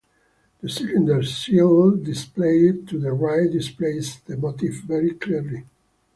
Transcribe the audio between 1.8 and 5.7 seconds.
displayed to the right displays the motif very clearly.